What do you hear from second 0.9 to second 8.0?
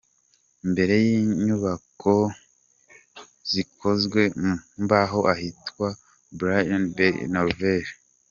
y'inyubako zikozwe mu mbaho ahitwa Bryggen Bergen, Noruveje.